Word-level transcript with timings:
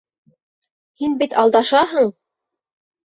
Һин 1.03 1.15
бит 1.21 1.37
алдашаһың... 1.43 2.13